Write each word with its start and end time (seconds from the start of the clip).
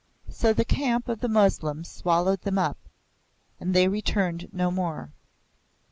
So 0.29 0.51
the 0.51 0.65
camp 0.65 1.07
of 1.07 1.19
the 1.19 1.27
Moslem 1.27 1.83
swallowed 1.83 2.41
them 2.41 2.57
up, 2.57 2.79
and 3.59 3.71
they 3.75 3.87
returned 3.87 4.49
no 4.51 4.71
more. 4.71 5.13